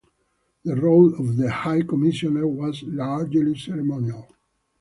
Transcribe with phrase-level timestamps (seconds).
[0.65, 4.31] The role of the High Commissioner was largely ceremonial.